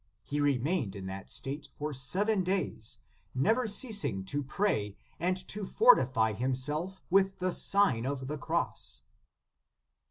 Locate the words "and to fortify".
5.19-6.33